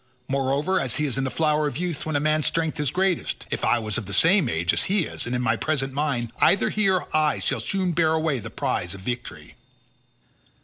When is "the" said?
1.25-1.29, 4.07-4.13, 8.39-8.49